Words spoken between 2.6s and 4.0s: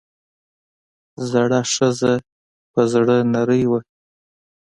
پۀ زړۀ نرۍ وه ـ